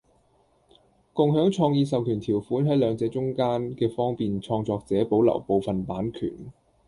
[1.13, 6.33] 共享創意授權條款喺兩者中間既方便創作者保留部份版權